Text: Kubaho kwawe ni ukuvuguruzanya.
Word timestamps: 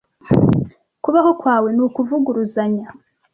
Kubaho 1.03 1.31
kwawe 1.39 1.69
ni 1.73 1.81
ukuvuguruzanya. 1.85 2.87